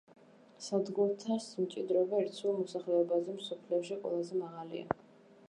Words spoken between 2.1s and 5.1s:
ერთ სულ მოსახლეზე მსოფლიოში ყველაზე მაღალია.